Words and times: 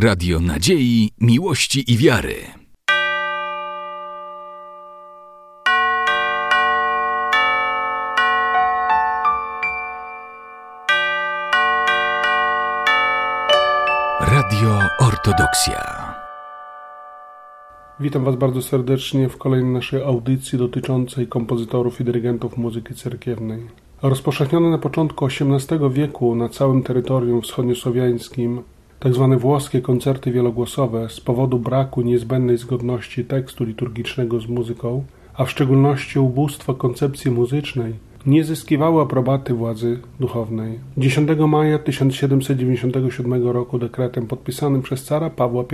Radio 0.00 0.40
Nadziei, 0.40 1.10
Miłości 1.20 1.92
i 1.92 1.96
Wiary. 1.96 2.34
Radio 14.20 14.78
Ortodoksja. 14.98 16.14
Witam 18.00 18.24
Was 18.24 18.36
bardzo 18.36 18.62
serdecznie 18.62 19.28
w 19.28 19.36
kolejnej 19.36 19.72
naszej 19.72 20.02
audycji 20.02 20.58
dotyczącej 20.58 21.26
kompozytorów 21.26 22.00
i 22.00 22.04
dyrygentów 22.04 22.56
muzyki 22.56 22.94
cerkiewnej. 22.94 23.66
Rozpowszechnione 24.02 24.70
na 24.70 24.78
początku 24.78 25.26
XVIII 25.26 25.90
wieku 25.90 26.34
na 26.34 26.48
całym 26.48 26.82
terytorium 26.82 27.42
wschodniosłowiańskim 27.42 28.62
tzw. 29.02 29.28
Tak 29.30 29.40
włoskie 29.40 29.80
koncerty 29.80 30.32
wielogłosowe 30.32 31.08
z 31.08 31.20
powodu 31.20 31.58
braku 31.58 32.02
niezbędnej 32.02 32.58
zgodności 32.58 33.24
tekstu 33.24 33.64
liturgicznego 33.64 34.40
z 34.40 34.46
muzyką, 34.46 35.04
a 35.34 35.44
w 35.44 35.50
szczególności 35.50 36.18
ubóstwa 36.18 36.74
koncepcji 36.74 37.30
muzycznej, 37.30 37.94
nie 38.26 38.44
zyskiwały 38.44 39.02
aprobaty 39.02 39.54
władzy 39.54 39.98
duchownej. 40.20 40.78
10 40.96 41.28
maja 41.48 41.78
1797 41.78 43.48
roku 43.48 43.78
dekretem 43.78 44.26
podpisanym 44.26 44.82
przez 44.82 45.04
cara 45.04 45.30
Pawła 45.30 45.64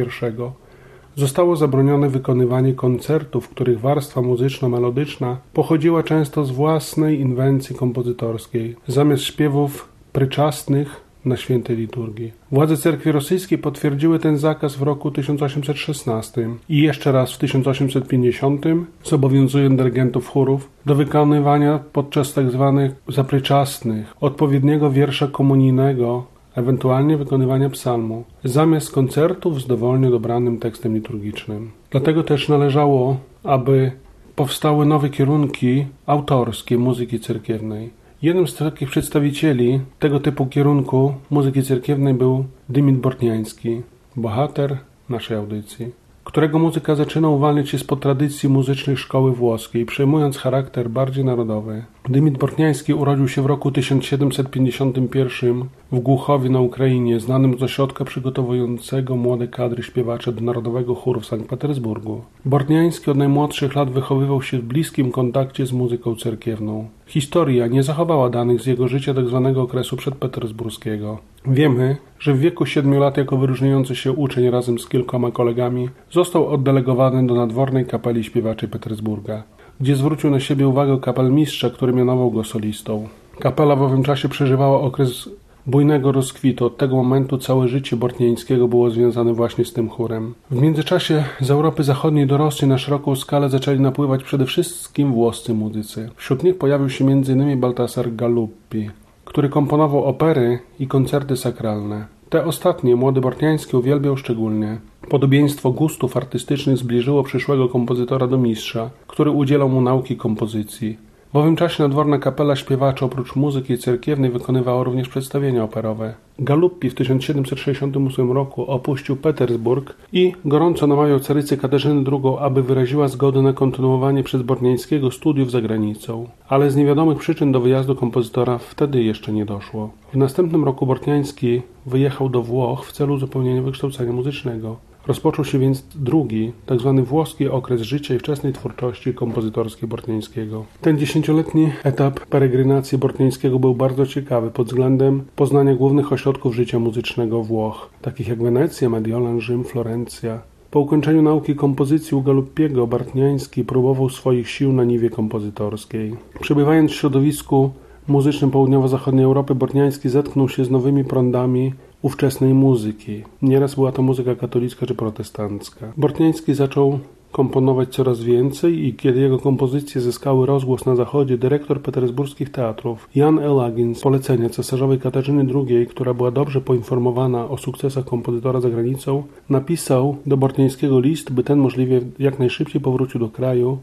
I 1.17 1.21
zostało 1.21 1.57
zabronione 1.57 2.09
wykonywanie 2.09 2.75
koncertów, 2.75 3.49
których 3.49 3.81
warstwa 3.81 4.23
muzyczno-melodyczna 4.23 5.37
pochodziła 5.53 6.03
często 6.03 6.45
z 6.45 6.51
własnej 6.51 7.21
inwencji 7.21 7.77
kompozytorskiej, 7.77 8.77
zamiast 8.89 9.23
śpiewów 9.23 9.89
pryczastnych 10.13 11.04
na 11.25 11.37
świętej 11.37 11.77
liturgii. 11.77 12.33
Władze 12.53 12.77
cerkwi 12.77 13.13
rosyjskiej 13.13 13.59
potwierdziły 13.59 14.19
ten 14.19 14.39
zakaz 14.39 14.77
w 14.77 14.83
roku 14.83 15.11
1816 15.11 16.49
i 16.69 16.83
jeszcze 16.83 17.13
raz 17.13 17.33
w 17.33 17.39
1850 17.39 18.65
zobowiązując 19.05 19.79
dyrygentów 19.79 20.29
chórów 20.29 20.69
do 20.87 20.95
wykonywania 20.95 21.81
podczas 21.93 22.33
tzw. 22.33 22.89
Tak 23.05 23.15
zapryczastnych 23.15 24.15
odpowiedniego 24.21 24.91
wiersza 24.91 25.27
komunijnego 25.27 26.35
ewentualnie 26.55 27.17
wykonywania 27.17 27.71
psalmu, 27.71 28.25
zamiast 28.45 28.93
koncertów 28.93 29.63
z 29.63 29.67
dowolnie 29.67 30.11
dobranym 30.11 30.59
tekstem 30.59 30.95
liturgicznym. 30.95 31.71
Dlatego 31.91 32.23
też 32.23 32.49
należało, 32.49 33.17
aby 33.45 33.93
powstały 34.37 34.87
nowe 34.87 35.11
kierunki 35.11 35.87
autorskie 36.07 36.79
muzyki 36.79 37.21
cerkiewnej. 37.21 37.91
Jednym 38.25 38.47
z 38.47 38.55
takich 38.55 38.91
przedstawicieli 38.91 39.81
tego 39.99 40.21
typu 40.21 40.47
kierunku 40.47 41.15
muzyki 41.31 41.63
cerkiewnej 41.63 42.15
był 42.15 42.45
Dymit 42.69 42.97
Bortniański, 42.97 43.83
bohater 44.17 44.79
naszej 45.09 45.37
audycji, 45.37 45.93
którego 46.25 46.59
muzyka 46.59 46.95
zaczyna 46.95 47.29
uwalniać 47.29 47.69
się 47.69 47.79
spod 47.79 48.01
tradycji 48.01 48.49
muzycznej 48.49 48.97
szkoły 48.97 49.33
włoskiej, 49.33 49.87
przejmując 49.87 50.39
charakter 50.39 50.91
bardziej 50.91 51.25
narodowy. 51.25 51.85
Dymit 52.09 52.39
Bortniański 52.39 52.95
urodził 52.95 53.29
się 53.29 53.43
w 53.43 53.47
roku 53.47 53.71
1751 53.71 55.65
w 55.95 56.01
Głuchowie 56.01 56.51
na 56.51 56.61
Ukrainie, 56.61 57.21
znanym 57.21 57.59
z 57.59 57.63
ośrodka 57.63 58.05
przygotowującego 58.05 59.17
młode 59.17 59.49
kadry 59.49 59.83
śpiewacze 59.83 60.33
do 60.33 60.41
Narodowego 60.41 60.95
Chóru 60.95 61.21
w 61.21 61.27
Sankt 61.27 61.49
Petersburgu. 61.49 62.21
Bortniański 62.45 63.11
od 63.11 63.17
najmłodszych 63.17 63.75
lat 63.75 63.91
wychowywał 63.91 64.43
się 64.43 64.59
w 64.59 64.63
bliskim 64.63 65.13
kontakcie 65.13 65.67
z 65.67 65.73
muzyką 65.73 66.17
cerkiewną. 66.17 66.89
Historia 67.07 67.67
nie 67.67 67.83
zachowała 67.83 68.31
danych 68.31 68.61
z 68.61 68.67
jego 68.67 68.89
życia 68.89 69.15
tzw. 69.15 69.43
Tak 69.45 69.57
okresu 69.57 69.97
przedpetersburskiego. 69.97 71.19
Wiemy, 71.47 71.97
że 72.19 72.35
w 72.35 72.39
wieku 72.39 72.67
siedmiu 72.67 73.01
lat 73.01 73.17
jako 73.17 73.37
wyróżniający 73.37 73.97
się 73.97 74.13
uczeń 74.13 74.51
razem 74.51 74.79
z 74.79 74.89
kilkoma 74.89 75.31
kolegami 75.31 75.89
został 76.11 76.49
oddelegowany 76.49 77.27
do 77.27 77.35
nadwornej 77.35 77.87
kapeli 77.87 78.25
śpiewaczy 78.25 78.69
Petersburga 78.69 79.43
gdzie 79.81 79.97
zwrócił 79.97 80.31
na 80.31 80.41
siebie 80.41 80.69
uwagę 80.69 80.99
kapelmistrza, 81.03 81.71
który 81.71 81.93
mianował 81.93 82.31
go 82.31 82.45
solistą. 82.45 83.09
Kapela 83.41 83.77
w 83.77 83.83
owym 83.83 84.03
czasie 84.03 84.29
przeżywała 84.29 84.81
okres 84.81 85.29
bujnego 85.67 86.13
rozkwitu. 86.13 86.67
Od 86.67 86.77
tego 86.77 86.97
momentu 86.97 87.39
całe 87.39 87.69
życie 87.69 87.97
Bortnieńskiego 87.97 88.69
było 88.69 88.91
związane 88.91 89.35
właśnie 89.35 89.65
z 89.65 89.73
tym 89.73 89.89
chórem. 89.89 90.35
W 90.51 90.61
międzyczasie 90.61 91.25
z 91.41 91.51
Europy 91.51 91.85
Zachodniej 91.85 92.27
do 92.27 92.37
Rosji 92.37 92.69
na 92.69 92.79
szeroką 92.79 93.17
skalę 93.17 93.49
zaczęli 93.49 93.81
napływać 93.81 94.23
przede 94.25 94.47
wszystkim 94.47 95.13
włoscy 95.13 95.55
muzycy. 95.55 96.11
Wśród 96.17 96.45
nich 96.45 96.59
pojawił 96.59 96.91
się 96.91 97.05
m.in. 97.07 97.61
Baltasar 97.61 98.15
Galuppi, 98.15 98.91
który 99.25 99.49
komponował 99.49 100.05
opery 100.05 100.59
i 100.79 100.87
koncerty 100.87 101.37
sakralne. 101.37 102.07
Te 102.31 102.45
ostatnie 102.45 102.97
młody 102.97 103.21
Bortniański 103.21 103.77
uwielbiał 103.77 104.17
szczególnie. 104.17 104.79
Podobieństwo 105.09 105.71
gustów 105.71 106.17
artystycznych 106.17 106.77
zbliżyło 106.77 107.23
przyszłego 107.23 107.69
kompozytora 107.69 108.27
do 108.27 108.39
mistrza, 108.39 108.91
który 109.07 109.31
udzielał 109.31 109.69
mu 109.69 109.81
nauki 109.81 110.17
kompozycji. 110.17 110.97
W 111.35 111.37
owym 111.37 111.57
czasie 111.57 111.83
nadworna 111.83 112.19
kapela 112.19 112.57
śpiewaczy 112.57 113.05
oprócz 113.05 113.37
muzyki 113.37 113.79
cerkiewnej 113.79 114.31
wykonywała 114.31 114.85
również 114.85 115.09
przedstawienia 115.09 115.65
operowe. 115.65 116.15
Galuppi 116.39 116.91
w 116.91 116.95
1768 116.95 118.33
roku 118.33 118.67
opuścił 118.67 119.17
Petersburg 119.17 119.97
i 120.13 120.33
gorąco 120.45 120.87
namawiał 120.87 121.21
carycę 121.21 121.57
Katarzyny 121.57 122.11
II, 122.13 122.37
aby 122.41 122.63
wyraziła 122.63 123.09
zgodę 123.09 123.43
na 123.43 123.53
kontynuowanie 123.53 124.23
przez 124.23 124.43
Bornieńskiego 124.43 125.11
studiów 125.11 125.51
za 125.51 125.61
granicą. 125.61 126.29
Ale 126.49 126.71
z 126.71 126.77
niewiadomych 126.77 127.19
przyczyn 127.19 127.53
do 127.53 127.61
wyjazdu 127.61 127.95
kompozytora 127.95 128.59
wtedy 128.59 129.03
jeszcze 129.03 129.33
nie 129.33 129.45
doszło. 129.45 129.91
W 130.13 130.17
następnym 130.17 130.65
roku 130.65 130.87
Bortniański 130.87 131.63
wyjechał 131.87 132.29
do 132.29 132.43
Włoch 132.43 132.87
w 132.87 132.93
celu 132.93 133.15
uzupełnienia 133.15 133.63
wykształcenia 133.63 134.13
muzycznego. 134.13 134.77
Rozpoczął 135.07 135.45
się 135.45 135.59
więc 135.59 135.85
drugi, 135.95 136.53
tzw. 136.69 136.95
Tak 136.97 137.05
włoski 137.05 137.49
okres 137.49 137.81
życia 137.81 138.15
i 138.15 138.19
wczesnej 138.19 138.53
twórczości 138.53 139.15
kompozytorskiej 139.15 139.89
Bortnińskiego. 139.89 140.65
Ten 140.81 140.99
dziesięcioletni 140.99 141.71
etap 141.85 142.21
peregrynacji 142.21 142.99
Bortnińskiego 142.99 143.59
był 143.59 143.75
bardzo 143.75 144.07
ciekawy 144.07 144.51
pod 144.51 144.67
względem 144.67 145.25
poznania 145.37 145.75
głównych 145.75 146.13
ośrodków 146.13 146.55
życia 146.55 146.79
muzycznego 146.79 147.43
Włoch, 147.43 147.91
takich 148.03 148.29
jak 148.29 148.43
Wenecja, 148.43 148.89
Mediolan, 148.89 149.41
Rzym, 149.41 149.65
Florencja. 149.65 150.41
Po 150.71 150.81
ukończeniu 150.81 151.23
nauki 151.23 151.55
kompozycji 151.55 152.17
u 152.17 152.23
Galuppiego 152.23 152.87
Bartniański 152.87 153.65
próbował 153.65 154.11
swoich 154.11 154.49
sił 154.49 154.73
na 154.73 154.85
niwie 154.85 155.11
kompozytorskiej. 155.11 156.15
Przebywając 156.41 156.91
w 156.91 156.95
środowisku 156.95 157.71
muzycznym 158.09 158.51
południowo-zachodniej 158.51 159.25
Europy, 159.25 159.55
Bortniański 159.55 160.09
zetknął 160.09 160.49
się 160.49 160.65
z 160.65 160.71
nowymi 160.71 161.05
prądami 161.05 161.73
ówczesnej 162.05 162.55
muzyki. 162.55 163.23
Nieraz 163.43 163.75
była 163.75 163.93
to 163.93 164.03
muzyka 164.03 164.35
katolicka 164.35 164.87
czy 164.87 164.95
protestancka. 164.95 165.93
Bortniański 165.97 166.55
zaczął 166.55 166.99
komponować 167.33 167.89
coraz 167.89 168.23
więcej 168.23 168.87
i 168.87 168.95
kiedy 168.95 169.21
jego 169.21 169.39
kompozycje 169.39 170.01
zyskały 170.01 170.47
rozgłos 170.47 170.87
na 170.87 170.97
zachodzie, 170.97 171.39
dyrektor 171.39 171.83
petersburskich 171.83 172.51
teatrów 172.51 173.09
Jan 173.15 173.39
Elagin 173.39 173.95
z 173.95 174.01
polecenia 174.01 174.49
cesarzowej 174.49 174.99
Katarzyny 174.99 175.47
II, 175.55 175.87
która 175.87 176.15
była 176.15 176.31
dobrze 176.31 176.61
poinformowana 176.61 177.49
o 177.49 177.59
sukcesach 177.59 178.05
kompozytora 178.05 178.61
za 178.61 178.71
granicą, 178.71 179.23
napisał 179.49 180.17
do 180.27 180.37
Bortniańskiego 180.37 181.01
list, 181.01 181.33
by 181.33 181.43
ten 181.43 181.59
możliwie 181.59 182.01
jak 182.19 182.39
najszybciej 182.39 182.81
powrócił 182.81 183.21
do 183.21 183.29
kraju, 183.29 183.79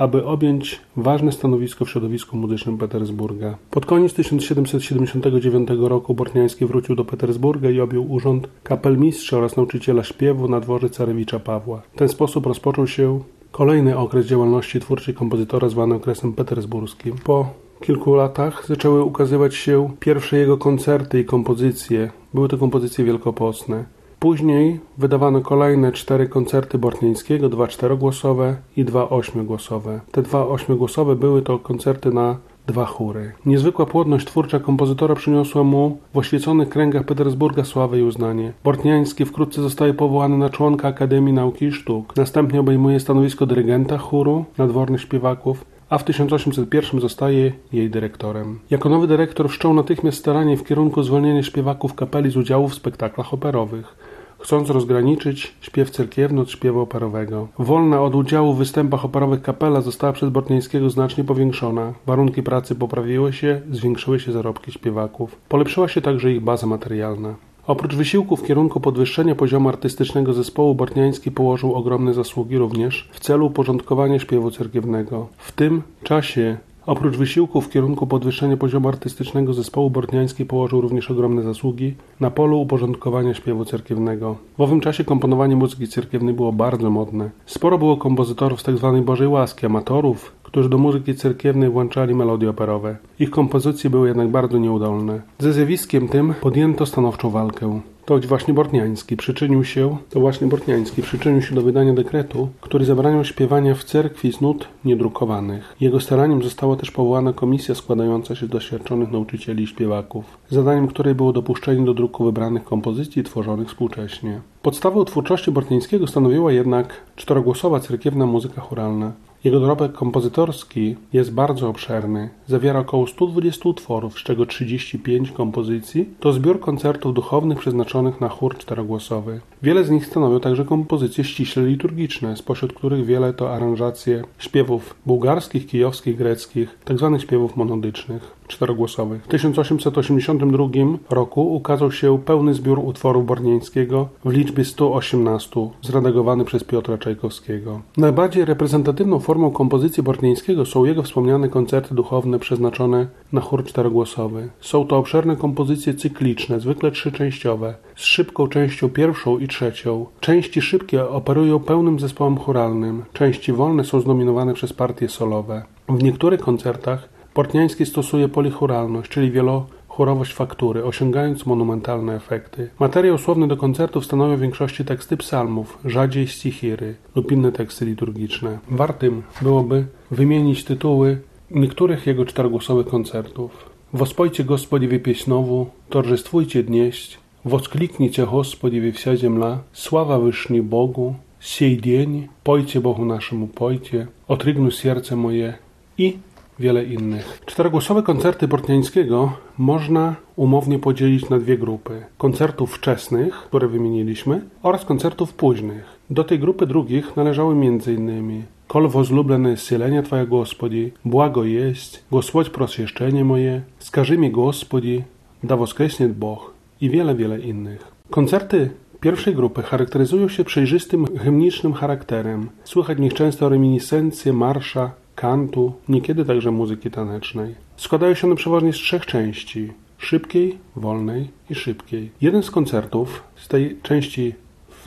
aby 0.00 0.24
objąć 0.24 0.80
ważne 0.96 1.32
stanowisko 1.32 1.84
w 1.84 1.90
środowisku 1.90 2.36
muzycznym 2.36 2.78
Petersburga. 2.78 3.56
Pod 3.70 3.86
koniec 3.86 4.14
1779 4.14 5.68
roku 5.80 6.14
Bortniański 6.14 6.66
wrócił 6.66 6.96
do 6.96 7.04
Petersburga 7.04 7.70
i 7.70 7.80
objął 7.80 8.12
urząd 8.12 8.48
kapelmistrza 8.62 9.36
oraz 9.36 9.56
nauczyciela 9.56 10.04
śpiewu 10.04 10.48
na 10.48 10.60
dworze 10.60 10.90
carewicza 10.90 11.38
Pawła. 11.38 11.82
W 11.92 11.98
ten 11.98 12.08
sposób 12.08 12.46
rozpoczął 12.46 12.86
się 12.86 13.20
kolejny 13.52 13.98
okres 13.98 14.26
działalności 14.26 14.80
twórczej 14.80 15.14
kompozytora 15.14 15.68
zwany 15.68 15.94
okresem 15.94 16.32
petersburskim. 16.32 17.14
Po 17.24 17.48
kilku 17.80 18.14
latach 18.14 18.66
zaczęły 18.66 19.04
ukazywać 19.04 19.54
się 19.54 19.90
pierwsze 20.00 20.38
jego 20.38 20.58
koncerty 20.58 21.20
i 21.20 21.24
kompozycje. 21.24 22.10
Były 22.34 22.48
to 22.48 22.58
kompozycje 22.58 23.04
wielkopostne. 23.04 23.84
Później 24.20 24.80
wydawano 24.98 25.40
kolejne 25.40 25.92
cztery 25.92 26.28
koncerty 26.28 26.78
Bortnińskiego, 26.78 27.48
dwa 27.48 27.66
czterogłosowe 27.66 28.56
i 28.76 28.84
dwa 28.84 29.08
ośmiogłosowe. 29.08 30.00
Te 30.12 30.22
dwa 30.22 30.46
ośmiogłosowe 30.46 31.16
były 31.16 31.42
to 31.42 31.58
koncerty 31.58 32.10
na 32.10 32.36
dwa 32.66 32.84
chóry. 32.84 33.32
Niezwykła 33.46 33.86
płodność 33.86 34.26
twórcza 34.26 34.60
kompozytora 34.60 35.14
przyniosła 35.14 35.64
mu 35.64 35.98
w 36.14 36.18
oświeconych 36.18 36.68
kręgach 36.68 37.04
Petersburga 37.04 37.64
sławę 37.64 37.98
i 37.98 38.02
uznanie. 38.02 38.52
Bortniański 38.64 39.24
wkrótce 39.24 39.62
zostaje 39.62 39.94
powołany 39.94 40.38
na 40.38 40.50
członka 40.50 40.88
Akademii 40.88 41.32
Nauki 41.32 41.64
i 41.64 41.72
Sztuk. 41.72 42.16
Następnie 42.16 42.60
obejmuje 42.60 43.00
stanowisko 43.00 43.46
dyrygenta 43.46 43.98
chóru 43.98 44.44
nadwornych 44.58 45.00
śpiewaków, 45.00 45.64
a 45.90 45.98
w 45.98 46.04
1801 46.04 47.00
zostaje 47.00 47.52
jej 47.72 47.90
dyrektorem. 47.90 48.58
Jako 48.70 48.88
nowy 48.88 49.06
dyrektor 49.06 49.48
wszczął 49.48 49.74
natychmiast 49.74 50.18
staranie 50.18 50.56
w 50.56 50.64
kierunku 50.64 51.02
zwolnienia 51.02 51.42
śpiewaków 51.42 51.94
kapeli 51.94 52.30
z 52.30 52.36
udziału 52.36 52.68
w 52.68 52.74
spektaklach 52.74 53.34
operowych 53.34 54.09
chcąc 54.40 54.70
rozgraniczyć 54.70 55.54
śpiew 55.60 55.90
cerkiewny 55.90 56.40
od 56.40 56.50
śpiewu 56.50 56.80
operowego. 56.80 57.48
Wolna 57.58 58.02
od 58.02 58.14
udziału 58.14 58.54
w 58.54 58.58
występach 58.58 59.04
operowych 59.04 59.42
kapela 59.42 59.80
została 59.80 60.12
przez 60.12 60.30
Bortnieńskiego 60.30 60.90
znacznie 60.90 61.24
powiększona. 61.24 61.92
Warunki 62.06 62.42
pracy 62.42 62.74
poprawiły 62.74 63.32
się, 63.32 63.60
zwiększyły 63.70 64.20
się 64.20 64.32
zarobki 64.32 64.72
śpiewaków. 64.72 65.36
Polepszyła 65.48 65.88
się 65.88 66.00
także 66.00 66.32
ich 66.32 66.40
baza 66.40 66.66
materialna. 66.66 67.34
Oprócz 67.66 67.94
wysiłku 67.94 68.36
w 68.36 68.46
kierunku 68.46 68.80
podwyższenia 68.80 69.34
poziomu 69.34 69.68
artystycznego 69.68 70.32
zespołu 70.32 70.74
Bortniański 70.74 71.30
położył 71.30 71.74
ogromne 71.74 72.14
zasługi 72.14 72.58
również 72.58 73.08
w 73.12 73.20
celu 73.20 73.46
uporządkowania 73.46 74.18
śpiewu 74.18 74.50
cerkiewnego. 74.50 75.26
W 75.38 75.52
tym 75.52 75.82
czasie 76.02 76.56
Oprócz 76.90 77.16
wysiłków 77.16 77.66
w 77.66 77.70
kierunku 77.70 78.06
podwyższenia 78.06 78.56
poziomu 78.56 78.88
artystycznego 78.88 79.54
zespołu 79.54 79.90
Bortniański 79.90 80.46
położył 80.46 80.80
również 80.80 81.10
ogromne 81.10 81.42
zasługi 81.42 81.94
na 82.20 82.30
polu 82.30 82.60
uporządkowania 82.60 83.34
śpiewu 83.34 83.64
cerkiewnego. 83.64 84.36
W 84.58 84.60
owym 84.60 84.80
czasie 84.80 85.04
komponowanie 85.04 85.56
muzyki 85.56 85.88
cerkiewnej 85.88 86.34
było 86.34 86.52
bardzo 86.52 86.90
modne. 86.90 87.30
Sporo 87.46 87.78
było 87.78 87.96
kompozytorów 87.96 88.60
z 88.60 88.64
tzw. 88.64 88.92
Tak 88.94 89.04
Bożej 89.04 89.28
Łaski, 89.28 89.66
amatorów, 89.66 90.32
którzy 90.42 90.68
do 90.68 90.78
muzyki 90.78 91.14
cerkiewnej 91.14 91.70
włączali 91.70 92.14
melodie 92.14 92.50
operowe. 92.50 92.96
Ich 93.18 93.30
kompozycje 93.30 93.90
były 93.90 94.08
jednak 94.08 94.28
bardzo 94.28 94.58
nieudolne. 94.58 95.20
Ze 95.38 95.52
zjawiskiem 95.52 96.08
tym 96.08 96.34
podjęto 96.40 96.86
stanowczą 96.86 97.30
walkę. 97.30 97.80
To 98.04 98.18
właśnie 98.18 98.54
Bortniański 98.54 99.16
przyczynił 99.16 99.64
się, 99.64 99.96
to 100.10 100.20
właśnie 100.20 100.46
Bortniański 100.46 101.02
przyczynił 101.02 101.42
się 101.42 101.54
do 101.54 101.62
wydania 101.62 101.92
dekretu, 101.92 102.48
który 102.60 102.84
zabraniał 102.84 103.24
śpiewania 103.24 103.74
w 103.74 103.84
cerkwi 103.84 104.32
z 104.32 104.40
nut 104.40 104.68
niedrukowanych. 104.84 105.76
Jego 105.80 106.00
staraniem 106.00 106.42
została 106.42 106.76
też 106.76 106.90
powołana 106.90 107.32
komisja 107.32 107.74
składająca 107.74 108.34
się 108.34 108.46
z 108.46 108.48
doświadczonych 108.48 109.10
nauczycieli 109.10 109.64
i 109.64 109.66
śpiewaków, 109.66 110.24
zadaniem 110.48 110.86
której 110.88 111.14
było 111.14 111.32
dopuszczenie 111.32 111.84
do 111.84 111.94
druku 111.94 112.24
wybranych 112.24 112.64
kompozycji 112.64 113.24
tworzonych 113.24 113.68
współcześnie. 113.68 114.40
Podstawą 114.62 115.04
twórczości 115.04 115.50
Bortniańskiego 115.50 116.06
stanowiła 116.06 116.52
jednak 116.52 117.00
czterogłosowa 117.16 117.80
cerkiewna 117.80 118.26
muzyka 118.26 118.60
choralna. 118.60 119.12
Jego 119.44 119.60
dorobek 119.60 119.92
kompozytorski 119.92 120.96
jest 121.12 121.32
bardzo 121.32 121.68
obszerny. 121.68 122.30
Zawiera 122.46 122.80
około 122.80 123.06
120 123.06 123.68
utworów, 123.68 124.18
z 124.18 124.22
czego 124.22 124.46
35 124.46 125.32
kompozycji 125.32 126.08
to 126.20 126.32
zbiór 126.32 126.60
koncertów 126.60 127.14
duchownych 127.14 127.58
przeznaczonych 127.58 128.20
na 128.20 128.28
chór 128.28 128.58
czterogłosowy. 128.58 129.40
Wiele 129.62 129.84
z 129.84 129.90
nich 129.90 130.06
stanowią 130.06 130.40
także 130.40 130.64
kompozycje 130.64 131.24
ściśle 131.24 131.66
liturgiczne, 131.66 132.36
spośród 132.36 132.72
których 132.72 133.06
wiele 133.06 133.32
to 133.32 133.54
aranżacje 133.54 134.24
śpiewów 134.38 134.94
bułgarskich, 135.06 135.66
kijowskich, 135.66 136.16
greckich, 136.16 136.78
tzw. 136.84 137.10
Tak 137.12 137.22
śpiewów 137.22 137.56
monodycznych 137.56 138.39
czterogłosowych. 138.50 139.24
W 139.24 139.28
1882 139.28 140.68
roku 141.10 141.54
ukazał 141.54 141.92
się 141.92 142.18
pełny 142.18 142.54
zbiór 142.54 142.78
utworów 142.78 143.26
Bornieńskiego 143.26 144.08
w 144.24 144.30
liczbie 144.30 144.64
118, 144.64 145.70
zredagowany 145.82 146.44
przez 146.44 146.64
Piotra 146.64 146.98
Czajkowskiego. 146.98 147.80
Najbardziej 147.96 148.44
reprezentatywną 148.44 149.20
formą 149.20 149.50
kompozycji 149.50 150.02
Bornieńskiego 150.02 150.66
są 150.66 150.84
jego 150.84 151.02
wspomniane 151.02 151.48
koncerty 151.48 151.94
duchowne 151.94 152.38
przeznaczone 152.38 153.06
na 153.32 153.40
chór 153.40 153.64
czterogłosowy. 153.64 154.48
Są 154.60 154.86
to 154.86 154.96
obszerne 154.96 155.36
kompozycje 155.36 155.94
cykliczne, 155.94 156.60
zwykle 156.60 156.90
trzyczęściowe, 156.90 157.74
z 157.96 158.02
szybką 158.02 158.48
częścią 158.48 158.88
pierwszą 158.88 159.38
i 159.38 159.48
trzecią. 159.48 160.06
Części 160.20 160.62
szybkie 160.62 161.08
operują 161.08 161.58
pełnym 161.58 162.00
zespołem 162.00 162.38
choralnym, 162.38 163.04
części 163.12 163.52
wolne 163.52 163.84
są 163.84 164.00
zdominowane 164.00 164.54
przez 164.54 164.72
partie 164.72 165.08
solowe. 165.08 165.62
W 165.88 166.02
niektórych 166.02 166.40
koncertach 166.40 167.08
Portniański 167.34 167.86
stosuje 167.86 168.28
polichuralność, 168.28 169.10
czyli 169.10 169.30
wielochórowość 169.30 170.34
faktury, 170.34 170.84
osiągając 170.84 171.46
monumentalne 171.46 172.16
efekty. 172.16 172.70
Materiał 172.78 173.18
słowny 173.18 173.48
do 173.48 173.56
koncertów 173.56 174.04
stanowią 174.04 174.36
w 174.36 174.40
większości 174.40 174.84
teksty 174.84 175.16
psalmów, 175.16 175.78
rzadziej 175.84 176.28
stichiry 176.28 176.94
lub 177.14 177.32
inne 177.32 177.52
teksty 177.52 177.84
liturgiczne. 177.84 178.58
Wartym 178.70 179.22
byłoby 179.42 179.86
wymienić 180.10 180.64
tytuły 180.64 181.20
niektórych 181.50 182.06
jego 182.06 182.24
czterogłosowych 182.24 182.86
koncertów. 182.86 183.70
Wospojcie 183.92 184.44
Gospodzie 184.44 185.00
pieśnowu, 185.00 185.66
torżestwujcie 185.88 186.62
dnieść, 186.62 187.18
woskliknijcie 187.44 188.26
Gospodzie 188.26 188.92
wsia 188.92 189.16
ziemla, 189.16 189.58
sława 189.72 190.18
wyszni 190.18 190.62
Bogu, 190.62 191.14
siej 191.40 191.80
dzień, 191.80 192.28
pojcie 192.44 192.80
Bogu 192.80 193.04
naszemu 193.04 193.46
pojcie, 193.46 194.06
otrygnu 194.28 194.70
serce 194.70 195.16
moje 195.16 195.54
i 195.98 196.18
wiele 196.59 196.83
innych. 196.83 197.41
Czterogłosowe 197.45 198.03
koncerty 198.03 198.47
Bortniańskiego 198.47 199.33
można 199.57 200.15
umownie 200.35 200.79
podzielić 200.79 201.29
na 201.29 201.39
dwie 201.39 201.57
grupy. 201.57 202.03
Koncertów 202.17 202.75
wczesnych, 202.75 203.35
które 203.35 203.67
wymieniliśmy, 203.67 204.41
oraz 204.63 204.85
koncertów 204.85 205.33
późnych. 205.33 205.85
Do 206.09 206.23
tej 206.23 206.39
grupy 206.39 206.67
drugich 206.67 207.15
należały 207.15 207.53
m.in. 207.53 208.43
Kol 208.67 208.89
возлюбленное 208.89 209.53
исцеление 209.53 210.03
Twoje 210.03 210.25
Господи, 210.27 210.91
błago 211.05 211.43
jest, 211.43 212.03
Gospodź 212.11 212.49
prosieszczenie 212.49 213.25
moje, 213.25 213.61
skaży 213.79 214.17
mi 214.17 214.31
Gospodzi, 214.31 215.03
da 215.43 215.57
woskreśniet 215.57 216.13
Boh 216.13 216.53
i 216.81 216.89
wiele, 216.89 217.15
wiele 217.15 217.39
innych. 217.39 217.91
Koncerty 218.09 218.69
pierwszej 218.99 219.35
grupy 219.35 219.61
charakteryzują 219.61 220.27
się 220.29 220.43
przejrzystym 220.43 221.17
hymnicznym 221.17 221.73
charakterem. 221.73 222.49
Słychać 222.63 222.97
w 222.97 223.01
nich 223.01 223.13
często 223.13 223.49
reminiscencje 223.49 224.33
marsza, 224.33 224.91
kantu, 225.20 225.72
niekiedy 225.88 226.24
także 226.24 226.50
muzyki 226.50 226.90
tanecznej. 226.90 227.54
Składają 227.76 228.14
się 228.14 228.26
one 228.26 228.36
przeważnie 228.36 228.72
z 228.72 228.76
trzech 228.76 229.06
części 229.06 229.72
szybkiej, 229.98 230.58
wolnej 230.76 231.28
i 231.50 231.54
szybkiej. 231.54 232.10
Jeden 232.20 232.42
z 232.42 232.50
koncertów 232.50 233.22
z 233.36 233.48
tej 233.48 233.76
części 233.82 234.34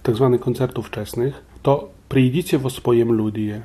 tzw. 0.04 0.30
Tak 0.32 0.42
koncertów 0.42 0.88
wczesnych 0.88 1.44
to 1.62 1.90
Przyjdziecie 2.10 2.58
w 2.58 2.70
swoim 2.70 3.12
ludie. 3.12 3.62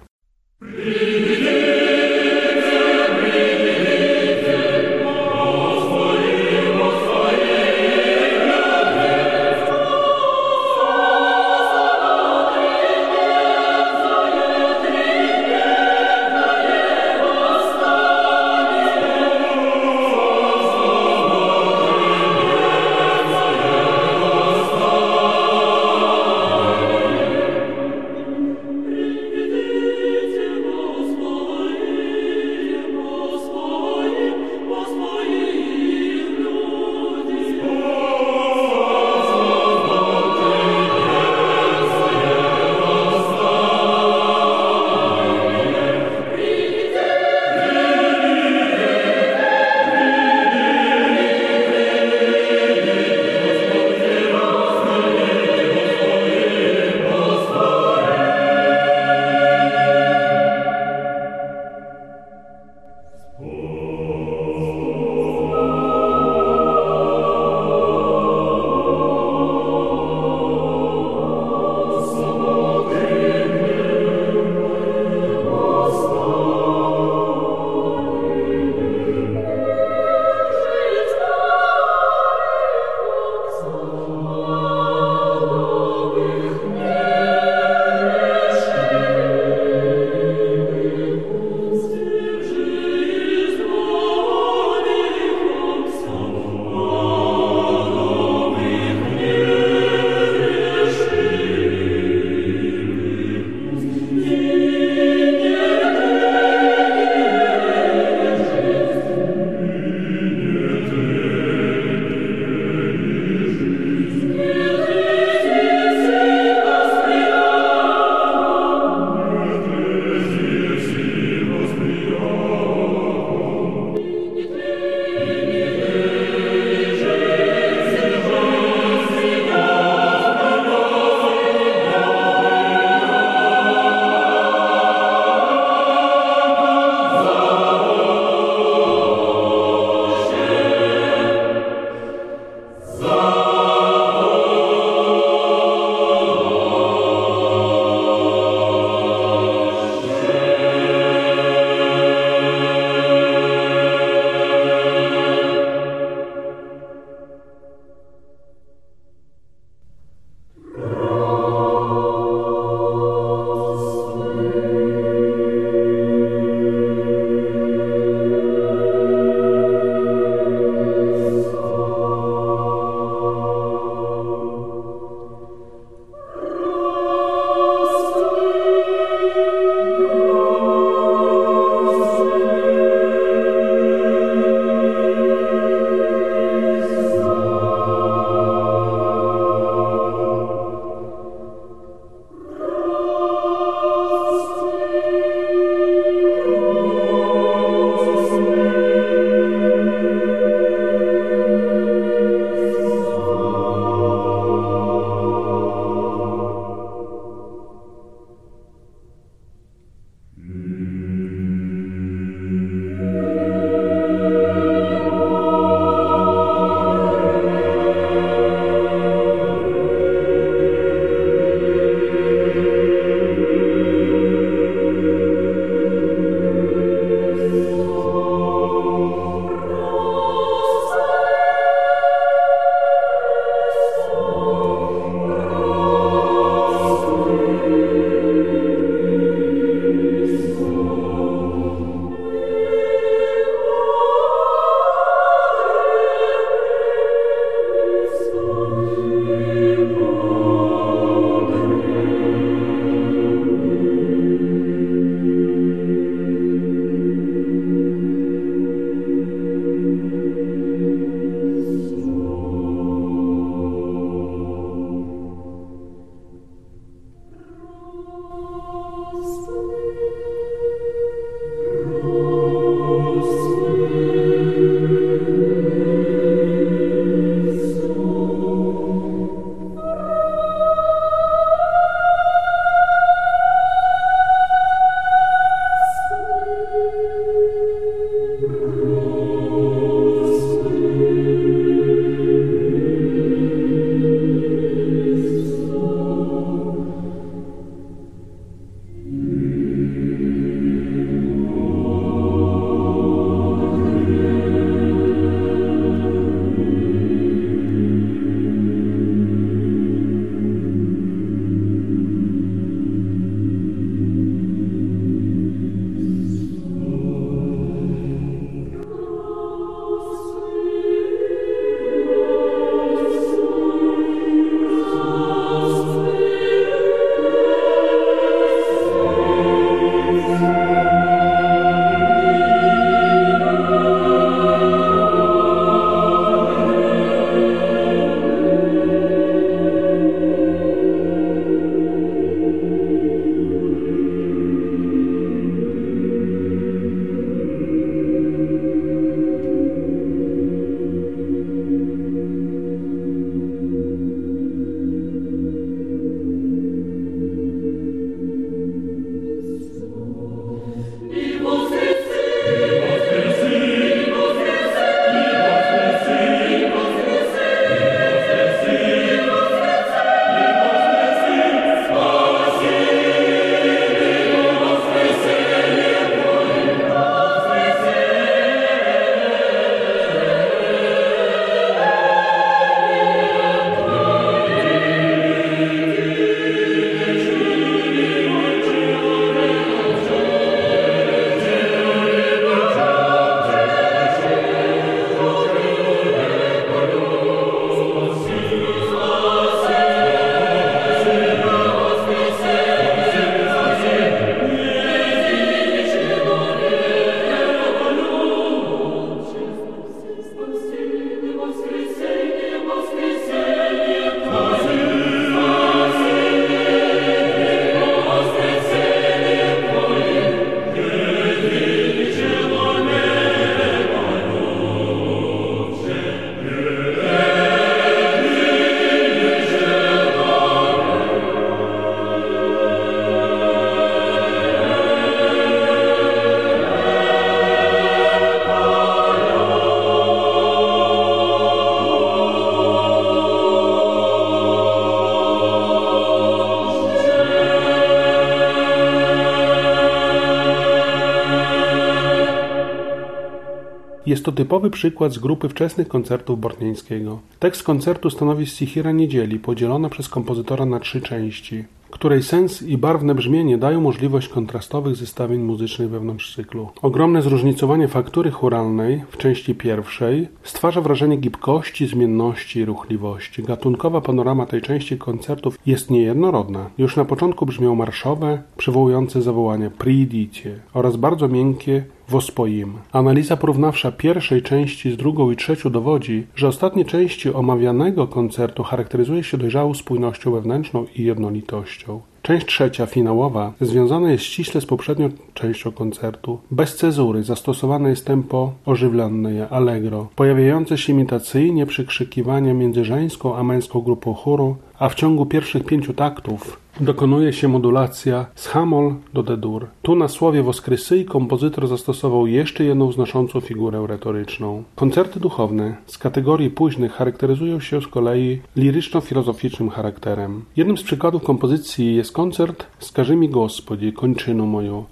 Typowy 454.38 454.70
przykład 454.70 455.12
z 455.12 455.18
grupy 455.18 455.48
wczesnych 455.48 455.88
koncertów 455.88 456.40
Bortnieńskiego. 456.40 457.18
Tekst 457.38 457.62
koncertu 457.62 458.10
stanowi 458.10 458.46
Stichira 458.46 458.92
Niedzieli, 458.92 459.38
podzielona 459.38 459.88
przez 459.88 460.08
kompozytora 460.08 460.66
na 460.66 460.80
trzy 460.80 461.00
części 461.00 461.64
której 461.90 462.22
sens 462.22 462.62
i 462.62 462.78
barwne 462.78 463.14
brzmienie 463.14 463.58
dają 463.58 463.80
możliwość 463.80 464.28
kontrastowych 464.28 464.96
zestawień 464.96 465.40
muzycznych 465.40 465.90
wewnątrz 465.90 466.34
cyklu. 466.34 466.68
Ogromne 466.82 467.22
zróżnicowanie 467.22 467.88
faktury 467.88 468.30
chóralnej 468.30 469.04
w 469.10 469.16
części 469.16 469.54
pierwszej 469.54 470.28
stwarza 470.42 470.80
wrażenie 470.80 471.16
gibkości, 471.16 471.86
zmienności 471.86 472.58
i 472.58 472.64
ruchliwości. 472.64 473.42
Gatunkowa 473.42 474.00
panorama 474.00 474.46
tej 474.46 474.62
części 474.62 474.98
koncertów 474.98 475.58
jest 475.66 475.90
niejednorodna. 475.90 476.70
Już 476.78 476.96
na 476.96 477.04
początku 477.04 477.46
brzmią 477.46 477.74
marszowe, 477.74 478.42
przywołujące 478.56 479.22
zawołanie 479.22 479.70
Pridicie 479.70 480.60
oraz 480.74 480.96
bardzo 480.96 481.28
miękkie 481.28 481.84
Wospoim. 482.08 482.72
Analiza 482.92 483.36
porównawcza 483.36 483.92
pierwszej 483.92 484.42
części 484.42 484.92
z 484.92 484.96
drugą 484.96 485.30
i 485.30 485.36
trzecią 485.36 485.70
dowodzi, 485.70 486.26
że 486.34 486.48
ostatnie 486.48 486.84
części 486.84 487.32
omawianego 487.32 488.06
koncertu 488.06 488.62
charakteryzuje 488.62 489.24
się 489.24 489.38
dojrzałą 489.38 489.74
spójnością 489.74 490.30
wewnętrzną 490.30 490.86
i 490.96 491.04
jednolitością. 491.04 492.00
Część 492.22 492.46
trzecia, 492.46 492.86
finałowa, 492.86 493.52
związana 493.60 494.12
jest 494.12 494.24
ściśle 494.24 494.60
z 494.60 494.66
poprzednią 494.66 495.08
częścią 495.34 495.72
koncertu. 495.72 496.38
Bez 496.50 496.76
cezury 496.76 497.22
zastosowane 497.22 497.90
jest 497.90 498.06
tempo 498.06 498.52
ożywlone, 498.66 499.48
allegro, 499.48 500.08
pojawiające 500.16 500.78
się 500.78 500.92
imitacyjnie 500.92 501.66
przykrzykiwania 501.66 502.54
między 502.54 502.84
żeńską 502.84 503.36
a 503.36 503.42
męską 503.42 503.80
grupą 503.80 504.14
chóru, 504.14 504.56
a 504.78 504.88
w 504.88 504.94
ciągu 504.94 505.26
pierwszych 505.26 505.64
pięciu 505.64 505.94
taktów 505.94 506.60
dokonuje 506.80 507.32
się 507.32 507.48
modulacja 507.48 508.26
z 508.34 508.46
hamol 508.46 508.94
do 509.14 509.22
d-dur. 509.22 509.66
Tu 509.82 509.94
na 509.94 510.08
słowie 510.08 510.42
woskrysy 510.42 511.04
kompozytor 511.04 511.68
zastosował 511.68 512.26
jeszcze 512.26 512.64
jedną 512.64 512.92
znaczącą 512.92 513.40
figurę 513.40 513.86
retoryczną. 513.86 514.62
Koncerty 514.76 515.20
duchowne 515.20 515.76
z 515.86 515.98
kategorii 515.98 516.50
późnych 516.50 516.92
charakteryzują 516.92 517.60
się 517.60 517.80
z 517.80 517.86
kolei 517.86 518.40
liryczno-filozoficznym 518.56 519.70
charakterem. 519.70 520.44
Jednym 520.56 520.76
z 520.78 520.82
przykładów 520.82 521.22
kompozycji 521.22 521.96
jest 521.96 522.12
koncert 522.12 522.66
Skaży 522.78 523.16
mi 523.16 523.28
Gospodzie, 523.28 523.92
kończynu 523.92 524.46
moją, 524.46 524.84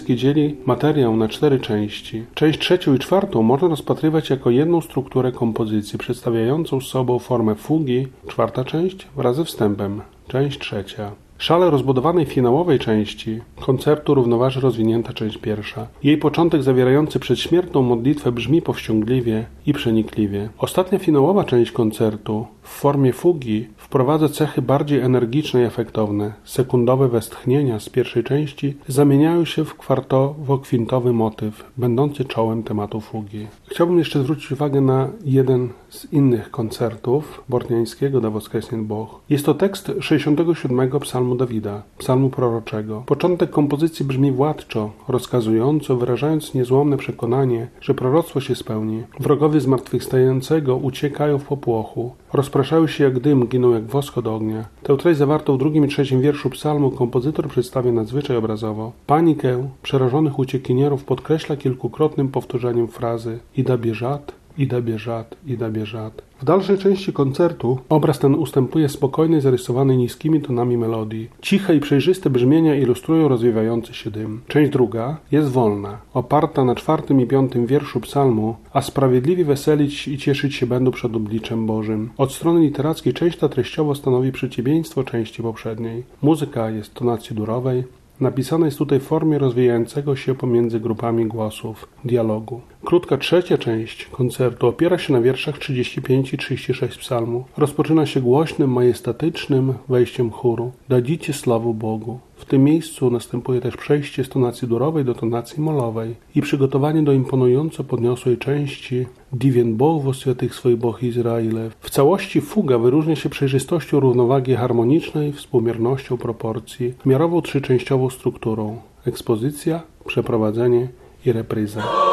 Dzieli 0.00 0.56
materiał 0.66 1.16
na 1.16 1.28
cztery 1.28 1.60
części. 1.60 2.24
Część 2.34 2.58
trzecią 2.58 2.94
i 2.94 2.98
czwartą 2.98 3.42
można 3.42 3.68
rozpatrywać 3.68 4.30
jako 4.30 4.50
jedną 4.50 4.80
strukturę 4.80 5.32
kompozycji 5.32 5.98
przedstawiającą 5.98 6.80
sobą 6.80 7.18
formę 7.18 7.54
fugi, 7.54 8.08
czwarta 8.28 8.64
część, 8.64 9.06
wraz 9.16 9.36
ze 9.36 9.44
wstępem, 9.44 10.00
część 10.28 10.58
trzecia. 10.58 11.10
Szale 11.38 11.70
rozbudowanej 11.70 12.26
finałowej 12.26 12.78
części 12.78 13.40
koncertu 13.60 14.14
równoważy 14.14 14.60
rozwinięta 14.60 15.12
część 15.12 15.38
pierwsza. 15.38 15.86
Jej 16.02 16.18
początek 16.18 16.62
zawierający 16.62 17.18
przedśmiertną 17.18 17.82
modlitwę 17.82 18.32
brzmi 18.32 18.62
powściągliwie 18.62 19.44
i 19.66 19.72
przenikliwie. 19.72 20.48
Ostatnia 20.58 20.98
finałowa 20.98 21.44
część 21.44 21.72
koncertu 21.72 22.46
w 22.72 22.74
formie 22.74 23.12
fugi 23.12 23.68
wprowadza 23.76 24.28
cechy 24.28 24.62
bardziej 24.62 25.00
energiczne 25.00 25.62
i 25.62 25.64
efektowne. 25.64 26.32
Sekundowe 26.44 27.08
westchnienia 27.08 27.80
z 27.80 27.88
pierwszej 27.88 28.24
części 28.24 28.76
zamieniają 28.88 29.44
się 29.44 29.64
w 29.64 29.76
kwartowo-kwintowy 29.76 31.12
motyw, 31.12 31.64
będący 31.76 32.24
czołem 32.24 32.62
tematu 32.62 33.00
fugi. 33.00 33.46
Chciałbym 33.66 33.98
jeszcze 33.98 34.22
zwrócić 34.22 34.52
uwagę 34.52 34.80
na 34.80 35.08
jeden 35.24 35.68
z 35.88 36.12
innych 36.12 36.50
koncertów 36.50 37.44
Bortniańskiego 37.48 38.20
Da 38.20 38.30
Woskresien 38.30 38.84
Boch. 38.84 39.20
Jest 39.30 39.46
to 39.46 39.54
tekst 39.54 39.92
67 40.00 41.00
psalmu 41.00 41.34
Dawida, 41.34 41.82
psalmu 41.98 42.30
proroczego. 42.30 43.02
Początek 43.06 43.50
kompozycji 43.50 44.04
brzmi 44.04 44.32
władczo, 44.32 44.90
rozkazująco, 45.08 45.96
wyrażając 45.96 46.54
niezłomne 46.54 46.96
przekonanie, 46.96 47.68
że 47.80 47.94
proroctwo 47.94 48.40
się 48.40 48.54
spełni. 48.54 49.02
Wrogowie 49.20 49.60
zmartwychwstającego 49.60 50.76
uciekają 50.76 51.38
w 51.38 51.44
popłochu, 51.44 52.14
rozpraszają 52.32 52.86
się 52.86 53.04
jak 53.04 53.20
dym, 53.20 53.46
giną 53.46 53.72
jak 53.72 53.84
wosk 53.84 54.18
od 54.18 54.26
ognia. 54.26 54.64
Tę 54.82 54.96
treść 54.96 55.18
zawartą 55.18 55.54
w 55.54 55.58
drugim 55.58 55.84
i 55.84 55.88
trzecim 55.88 56.20
wierszu 56.20 56.50
psalmu 56.50 56.90
kompozytor 56.90 57.48
przedstawia 57.48 57.92
nadzwyczaj 57.92 58.36
obrazowo. 58.36 58.92
Panikę 59.06 59.68
przerażonych 59.82 60.38
uciekinierów 60.38 61.04
podkreśla 61.04 61.56
kilkukrotnym 61.56 62.28
powtórzeniem 62.28 62.88
frazy 62.88 63.38
Ida 63.56 63.78
bieżat, 63.78 64.32
Ida 64.58 64.80
bieżat, 64.80 65.36
Ida 65.46 65.70
bieżat. 65.70 66.22
W 66.40 66.44
dalszej 66.44 66.78
części 66.78 67.12
koncertu 67.12 67.78
obraz 67.88 68.18
ten 68.18 68.34
ustępuje 68.34 68.88
spokojnej, 68.88 69.40
zarysowanej 69.40 69.96
niskimi 69.96 70.40
tonami 70.40 70.76
melodii. 70.76 71.28
Ciche 71.42 71.76
i 71.76 71.80
przejrzyste 71.80 72.30
brzmienia 72.30 72.74
ilustrują 72.74 73.28
rozwiewający 73.28 73.94
się 73.94 74.10
dym. 74.10 74.40
Część 74.48 74.70
druga 74.70 75.16
jest 75.32 75.48
wolna, 75.48 75.98
oparta 76.14 76.64
na 76.64 76.74
czwartym 76.74 77.20
i 77.20 77.26
piątym 77.26 77.66
wierszu 77.66 78.00
psalmu, 78.00 78.56
a 78.72 78.82
sprawiedliwi 78.82 79.44
weselić 79.44 80.08
i 80.08 80.18
cieszyć 80.18 80.54
się 80.54 80.66
będą 80.66 80.90
przed 80.90 81.16
obliczem 81.16 81.66
Bożym. 81.66 82.10
Od 82.18 82.32
strony 82.32 82.60
literackiej 82.60 83.12
część 83.12 83.38
ta 83.38 83.48
treściowo 83.48 83.94
stanowi 83.94 84.32
przeciwieństwo 84.32 85.04
części 85.04 85.42
poprzedniej. 85.42 86.02
Muzyka 86.22 86.70
jest 86.70 86.94
tonacji 86.94 87.36
durowej, 87.36 87.84
Napisane 88.20 88.66
jest 88.66 88.78
tutaj 88.78 89.00
w 89.00 89.02
formie 89.02 89.38
rozwijającego 89.38 90.16
się 90.16 90.34
pomiędzy 90.34 90.80
grupami 90.80 91.26
głosów, 91.26 91.88
dialogu. 92.04 92.60
Krótka 92.84 93.16
trzecia 93.16 93.58
część 93.58 94.06
koncertu 94.06 94.66
opiera 94.66 94.98
się 94.98 95.12
na 95.12 95.20
wierszach 95.20 95.58
35 95.58 96.32
i 96.32 96.38
36 96.38 96.98
psalmu. 96.98 97.44
Rozpoczyna 97.56 98.06
się 98.06 98.20
głośnym, 98.20 98.72
majestatycznym 98.72 99.74
wejściem 99.88 100.30
chóru. 100.30 100.72
Dadzicie 100.88 101.32
sławu 101.32 101.74
Bogu. 101.74 102.18
W 102.36 102.44
tym 102.44 102.64
miejscu 102.64 103.10
następuje 103.10 103.60
też 103.60 103.76
przejście 103.76 104.24
z 104.24 104.28
tonacji 104.28 104.68
durowej 104.68 105.04
do 105.04 105.14
tonacji 105.14 105.62
molowej 105.62 106.14
i 106.34 106.42
przygotowanie 106.42 107.02
do 107.02 107.12
imponująco 107.12 107.84
podniosłej 107.84 108.38
części 108.38 109.06
Diwien 109.32 109.74
Bóg 109.74 110.02
wo 110.02 110.12
świętych 110.14 110.54
swoich 110.54 110.76
Boch 110.76 111.02
Izraile. 111.02 111.70
W 111.80 111.90
całości 111.90 112.40
fuga 112.40 112.78
wyróżnia 112.78 113.16
się 113.16 113.28
przejrzystością 113.28 114.00
równowagi 114.00 114.54
harmonicznej, 114.54 115.32
współmiernością 115.32 116.16
proporcji, 116.18 116.94
miarową 117.06 117.42
trzyczęściową 117.42 118.10
strukturą. 118.10 118.78
Ekspozycja, 119.06 119.82
przeprowadzenie 120.06 120.88
i 121.26 121.32
repryza. 121.32 122.11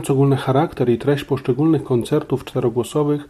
Porównując 0.00 0.10
ogólny 0.10 0.36
charakter 0.36 0.90
i 0.90 0.98
treść 0.98 1.24
poszczególnych 1.24 1.84
koncertów 1.84 2.44
czterogłosowych, 2.44 3.28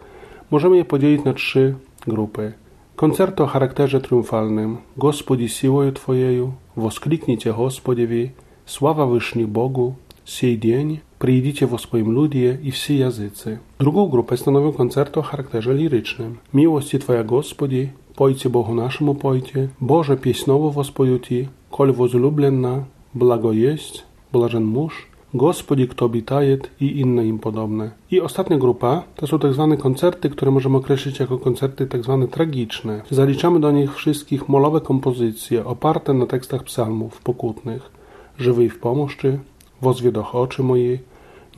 możemy 0.50 0.76
je 0.76 0.84
podzielić 0.84 1.24
na 1.24 1.34
trzy 1.34 1.74
grupy. 2.06 2.52
Koncerty 2.96 3.42
o 3.42 3.46
charakterze 3.46 4.00
triumfalnym. 4.00 4.76
Gospodzi 4.96 5.48
siłою 5.48 5.92
Twojeju, 5.92 6.52
woskliknijcie 6.76 7.52
Gospodziewi, 7.52 8.30
sława 8.66 9.06
Wyszni 9.06 9.46
Bogu, 9.46 9.94
siej 10.24 10.58
dzień, 10.58 10.98
przyjdziecie 11.18 11.66
w 11.66 11.80
swoim 11.80 12.10
ludzie 12.10 12.58
i 12.62 12.70
wsi 12.70 12.98
jazycy. 12.98 13.58
Drugą 13.78 14.08
grupę 14.08 14.36
stanowią 14.36 14.72
koncerty 14.72 15.20
o 15.20 15.22
charakterze 15.22 15.74
lirycznym. 15.74 16.38
Miłości 16.54 16.98
Twoja 16.98 17.24
Gospodzi, 17.24 17.88
pojcie 18.16 18.50
Bogu 18.50 18.74
naszemu 18.74 19.14
pojcie, 19.14 19.68
Boże 19.80 20.16
pieśnowo 20.16 20.70
wospoju 20.70 21.18
Ci, 21.18 21.48
kol 21.70 21.92
возлюбленna, 21.92 22.84
blago 23.14 23.52
jest, 23.52 24.02
blażen 24.32 24.64
mórz, 24.64 25.09
Gospodzi, 25.33 25.87
kto 25.87 26.09
bitajet 26.09 26.71
i 26.81 26.99
inne 26.99 27.25
im 27.25 27.39
podobne. 27.39 27.91
I 28.11 28.21
ostatnia 28.21 28.57
grupa 28.57 29.03
to 29.15 29.27
są 29.27 29.39
tak 29.39 29.53
zwane 29.53 29.77
koncerty, 29.77 30.29
które 30.29 30.51
możemy 30.51 30.77
określić 30.77 31.19
jako 31.19 31.37
koncerty 31.37 31.87
tak 31.87 32.03
zwane 32.03 32.27
tragiczne. 32.27 33.01
Zaliczamy 33.11 33.59
do 33.59 33.71
nich 33.71 33.95
wszystkich 33.95 34.49
molowe 34.49 34.81
kompozycje 34.81 35.65
oparte 35.65 36.13
na 36.13 36.25
tekstach 36.25 36.63
psalmów 36.63 37.21
pokutnych. 37.21 37.91
Żywy 38.37 38.69
w 38.69 38.79
pomoszczy, 38.79 39.39
wozwiedoch 39.81 40.35
oczy 40.35 40.63
mojej, 40.63 40.99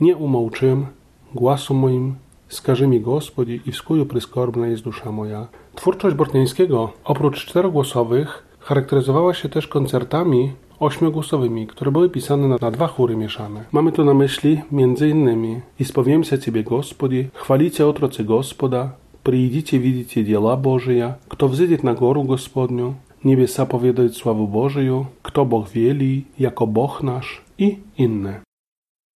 nie 0.00 0.16
umałczym, 0.16 0.86
głasu 1.34 1.74
moim, 1.74 2.14
skaże 2.48 2.86
mi 2.86 3.00
Gospodzi 3.00 3.60
i 3.66 3.72
w 3.72 3.76
skuju 3.76 4.06
pryskorbna 4.06 4.66
jest 4.66 4.82
dusza 4.82 5.12
moja. 5.12 5.46
Twórczość 5.74 6.16
Bortniańskiego, 6.16 6.92
oprócz 7.04 7.46
czterogłosowych, 7.46 8.44
charakteryzowała 8.60 9.34
się 9.34 9.48
też 9.48 9.68
koncertami 9.68 10.52
ośmiogłosowymi, 10.83 11.67
które 11.67 11.91
były 11.91 12.09
pisane 12.09 12.47
na, 12.47 12.57
na, 12.61 12.71
dwa 12.71 12.87
chóry 12.87 13.15
mieszane. 13.15 13.63
Mamy 13.71 13.91
tu 13.91 14.05
na 14.05 14.13
myśli 14.13 14.61
między 14.71 15.09
innymi 15.09 15.59
I 15.79 15.85
spowiem 15.85 16.23
się 16.23 16.39
Ciebie 16.39 16.63
Gospodzi, 16.63 17.27
chwalicie 17.33 17.87
otrocy 17.87 18.23
Gospoda, 18.23 18.91
przyjdziecie 19.23 19.79
widzicie 19.79 20.25
dziela 20.25 20.57
Bożия, 20.57 21.13
kto 21.29 21.49
wzydzie 21.49 21.77
na 21.83 21.93
góru 21.93 22.23
Gospodniu, 22.23 22.93
niebieса 23.25 23.65
powiadać 23.65 24.15
sławę 24.15 24.47
Bożiju, 24.47 25.05
kto 25.23 25.45
Bóg 25.45 25.69
wieli, 25.69 26.25
jako 26.39 26.67
Bóg 26.67 27.03
nasz 27.03 27.41
i 27.57 27.77
inne. 27.97 28.42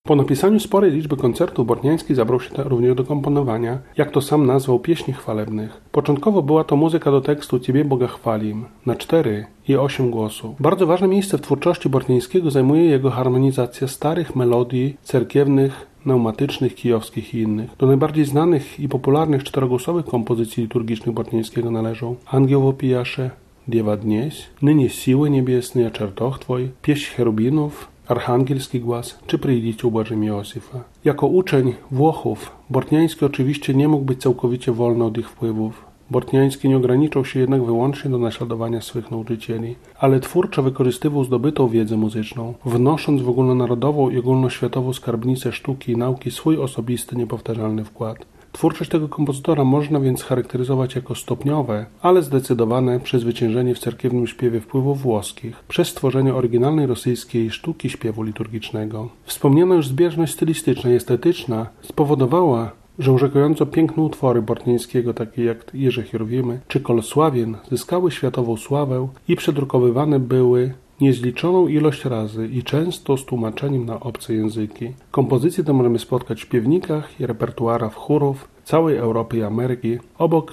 Po 0.08 0.16
napisaniu 0.16 0.60
sporej 0.60 0.92
liczby 0.92 1.16
koncertów 1.16 1.66
Bortniański 1.66 2.14
zabrał 2.14 2.40
się 2.40 2.48
również 2.56 2.94
do 2.94 3.04
komponowania, 3.04 3.78
jak 3.96 4.10
to 4.10 4.20
sam 4.20 4.46
nazwał, 4.46 4.78
pieśni 4.78 5.14
chwalebnych. 5.14 5.80
Początkowo 5.92 6.42
była 6.42 6.64
to 6.64 6.76
muzyka 6.76 7.10
do 7.10 7.20
tekstu 7.20 7.60
Ciebie 7.60 7.84
Boga 7.84 8.06
chwalim, 8.06 8.64
na 8.86 8.94
cztery 8.94 9.46
i 9.68 9.76
osiem 9.76 10.10
głosów. 10.10 10.56
Bardzo 10.60 10.86
ważne 10.86 11.08
miejsce 11.08 11.38
w 11.38 11.40
twórczości 11.40 11.88
Bortniańskiego 11.88 12.50
zajmuje 12.50 12.84
jego 12.84 13.10
harmonizacja 13.10 13.88
starych 13.88 14.36
melodii 14.36 14.96
cerkiewnych, 15.02 15.86
pneumatycznych, 16.04 16.74
kijowskich 16.74 17.34
i 17.34 17.38
innych. 17.38 17.70
Do 17.78 17.86
najbardziej 17.86 18.24
znanych 18.24 18.80
i 18.80 18.88
popularnych 18.88 19.44
czterogłosowych 19.44 20.04
kompozycji 20.04 20.62
liturgicznych 20.62 21.14
Bortniańskiego 21.14 21.70
należą 21.70 22.16
Angioł 22.26 22.68
Opijasze, 22.68 23.30
Diewa 23.68 23.96
Dnieś, 23.96 24.46
Nynie 24.62 24.88
Siły 24.90 25.30
Niebiesne, 25.30 25.90
Czertoch 25.90 26.38
Twoj, 26.38 26.68
Pieśń 26.82 27.14
Cherubinów, 27.14 27.88
archangielski 28.08 28.80
głaz, 28.80 29.18
czy 29.26 29.38
przyjdziecie 29.38 29.88
ubłażym 29.88 30.24
Józefa. 30.24 30.80
Jako 31.04 31.26
uczeń 31.26 31.74
Włochów, 31.90 32.50
Bortniański 32.70 33.24
oczywiście 33.24 33.74
nie 33.74 33.88
mógł 33.88 34.04
być 34.04 34.22
całkowicie 34.22 34.72
wolny 34.72 35.04
od 35.04 35.18
ich 35.18 35.30
wpływów. 35.30 35.84
Bortniański 36.10 36.68
nie 36.68 36.76
ograniczał 36.76 37.24
się 37.24 37.40
jednak 37.40 37.64
wyłącznie 37.64 38.10
do 38.10 38.18
naśladowania 38.18 38.80
swych 38.80 39.10
nauczycieli, 39.10 39.76
ale 39.98 40.20
twórczo 40.20 40.62
wykorzystywał 40.62 41.24
zdobytą 41.24 41.68
wiedzę 41.68 41.96
muzyczną, 41.96 42.54
wnosząc 42.64 43.22
w 43.22 43.28
ogólnonarodową 43.28 44.10
i 44.10 44.18
ogólnoświatową 44.18 44.92
skarbnicę 44.92 45.52
sztuki 45.52 45.92
i 45.92 45.96
nauki 45.96 46.30
swój 46.30 46.58
osobisty, 46.58 47.16
niepowtarzalny 47.16 47.84
wkład. 47.84 48.18
Twórczość 48.58 48.90
tego 48.90 49.08
kompozytora 49.08 49.64
można 49.64 50.00
więc 50.00 50.22
charakteryzować 50.22 50.94
jako 50.94 51.14
stopniowe, 51.14 51.86
ale 52.02 52.22
zdecydowane 52.22 53.00
przezwyciężenie 53.00 53.74
w 53.74 53.78
cerkiewnym 53.78 54.26
śpiewie 54.26 54.60
wpływów 54.60 55.02
włoskich 55.02 55.64
przez 55.68 55.88
stworzenie 55.88 56.34
oryginalnej 56.34 56.86
rosyjskiej 56.86 57.50
sztuki 57.50 57.90
śpiewu 57.90 58.22
liturgicznego. 58.22 59.08
Wspomniana 59.24 59.74
już 59.74 59.88
zbieżność 59.88 60.32
stylistyczna 60.32 60.90
i 60.90 60.94
estetyczna 60.94 61.66
spowodowała, 61.82 62.70
że 62.98 63.12
urzekająco 63.12 63.66
piękne 63.66 64.02
utwory 64.02 64.42
Bortnińskiego, 64.42 65.14
takie 65.14 65.44
jak 65.44 65.70
Jerzy 65.74 66.02
Hierowimy 66.02 66.60
czy 66.68 66.80
Kolosławien, 66.80 67.56
zyskały 67.70 68.10
światową 68.10 68.56
sławę 68.56 69.08
i 69.28 69.36
przedrukowywane 69.36 70.20
były 70.20 70.74
niezliczoną 71.00 71.68
ilość 71.68 72.04
razy 72.04 72.48
i 72.48 72.62
często 72.62 73.16
z 73.16 73.24
tłumaczeniem 73.24 73.86
na 73.86 74.00
obce 74.00 74.34
języki. 74.34 74.92
Kompozycje 75.10 75.64
te 75.64 75.72
możemy 75.72 75.98
spotkać 75.98 76.38
w 76.38 76.42
śpiewnikach 76.42 77.20
i 77.20 77.26
repertuarach 77.26 77.94
chórów 77.94 78.48
całej 78.64 78.96
Europy 78.96 79.36
i 79.38 79.42
Ameryki, 79.42 79.98
obok 80.18 80.52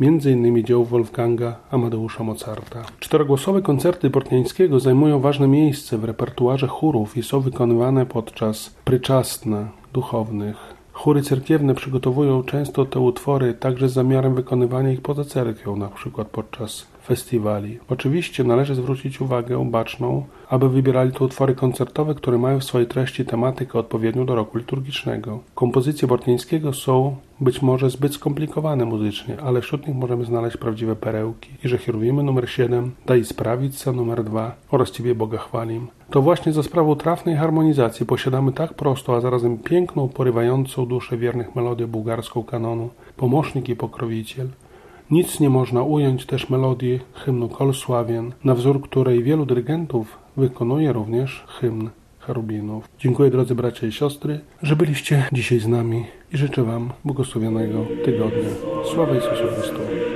m.in. 0.00 0.64
dzieł 0.64 0.84
Wolfganga 0.84 1.56
Amadeusza 1.70 2.24
Mozarta. 2.24 2.84
Czterogłosowe 3.00 3.62
koncerty 3.62 4.10
Bortniańskiego 4.10 4.80
zajmują 4.80 5.20
ważne 5.20 5.48
miejsce 5.48 5.98
w 5.98 6.04
repertuarze 6.04 6.66
chórów 6.66 7.16
i 7.16 7.22
są 7.22 7.40
wykonywane 7.40 8.06
podczas 8.06 8.74
pryczastna 8.84 9.68
duchownych. 9.92 10.74
Chóry 10.92 11.22
cerkiewne 11.22 11.74
przygotowują 11.74 12.42
często 12.42 12.84
te 12.84 13.00
utwory 13.00 13.54
także 13.54 13.88
z 13.88 13.92
zamiarem 13.92 14.34
wykonywania 14.34 14.92
ich 14.92 15.00
poza 15.00 15.24
cerkwią, 15.24 15.88
przykład 15.94 16.28
podczas 16.28 16.86
festiwali. 17.04 17.78
Oczywiście 17.88 18.44
należy 18.44 18.74
zwrócić 18.74 19.20
uwagę 19.20 19.70
baczną, 19.70 20.24
aby 20.48 20.68
wybierali 20.68 21.12
to 21.12 21.24
utwory 21.24 21.54
koncertowe, 21.54 22.14
które 22.14 22.38
mają 22.38 22.60
w 22.60 22.64
swojej 22.64 22.88
treści 22.88 23.24
tematykę 23.24 23.78
odpowiednią 23.78 24.26
do 24.26 24.34
roku 24.34 24.58
liturgicznego. 24.58 25.40
Kompozycje 25.54 26.08
Bortnińskiego 26.08 26.72
są 26.72 27.16
być 27.40 27.62
może 27.62 27.90
zbyt 27.90 28.14
skomplikowane 28.14 28.84
muzycznie, 28.84 29.36
ale 29.40 29.60
wśród 29.60 29.86
nich 29.86 29.96
możemy 29.96 30.24
znaleźć 30.24 30.56
prawdziwe 30.56 30.96
perełki. 30.96 31.50
I 31.64 31.68
że 31.68 31.78
Hierowimy 31.78 32.22
numer 32.22 32.50
7, 32.50 32.92
Daj 33.06 33.24
sprawić 33.24 33.78
co 33.78 33.92
numer 33.92 34.24
2 34.24 34.54
oraz 34.70 34.90
Ciebie 34.90 35.14
Boga 35.14 35.38
chwalim. 35.38 35.86
To 36.10 36.22
właśnie 36.22 36.52
za 36.52 36.62
sprawą 36.62 36.96
trafnej 36.96 37.36
harmonizacji 37.36 38.06
posiadamy 38.06 38.52
tak 38.52 38.74
prostą, 38.74 39.14
a 39.14 39.20
zarazem 39.20 39.58
piękną, 39.58 40.08
porywającą 40.08 40.86
duszę 40.86 41.16
wiernych 41.16 41.56
melodię 41.56 41.86
bułgarską 41.86 42.42
kanonu, 42.42 42.90
pomocnik 43.16 43.68
i 43.68 43.76
pokrowiciel. 43.76 44.48
Nic 45.10 45.40
nie 45.40 45.50
można 45.50 45.82
ująć 45.82 46.26
też 46.26 46.50
melodii 46.50 47.00
hymnu 47.14 47.48
Kolsławien, 47.48 48.32
na 48.44 48.54
wzór 48.54 48.80
której 48.82 49.22
wielu 49.22 49.46
dyrygentów 49.46 50.18
wykonuje 50.36 50.92
również 50.92 51.44
hymn 51.46 51.90
Cherubinów. 52.18 52.88
Dziękuję 52.98 53.30
drodzy 53.30 53.54
bracia 53.54 53.86
i 53.86 53.92
siostry, 53.92 54.40
że 54.62 54.76
byliście 54.76 55.28
dzisiaj 55.32 55.58
z 55.58 55.66
nami 55.66 56.04
i 56.32 56.36
życzę 56.36 56.62
Wam 56.62 56.90
błogosławionego 57.04 57.86
tygodnia. 58.04 58.48
Sława 58.94 59.14
Jezusu 59.14 59.46
Chrystusowi. 59.54 60.13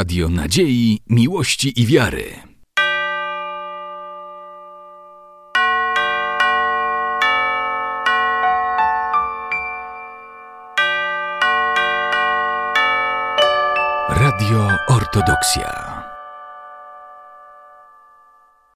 Radio 0.00 0.28
Nadziei, 0.28 0.98
Miłości 1.08 1.80
i 1.80 1.86
Wiary. 1.86 2.49